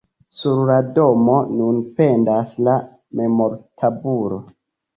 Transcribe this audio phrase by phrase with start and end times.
[0.35, 2.75] Sur la domo nun pendas la
[3.23, 4.45] memortabulo.